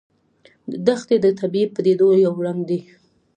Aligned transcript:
دښتې 0.87 1.15
د 1.21 1.25
طبیعي 1.39 1.67
پدیدو 1.75 2.07
یو 2.25 2.33
رنګ 2.45 2.59
دی. 2.69 2.79